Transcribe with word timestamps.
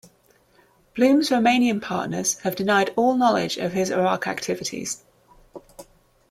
Bloom's 0.95 1.29
Romanian 1.29 1.79
partners 1.79 2.39
have 2.39 2.55
denied 2.55 2.91
all 2.95 3.13
knowledge 3.13 3.57
of 3.57 3.73
his 3.73 3.91
Iraq 3.91 4.25
activities. 4.25 5.03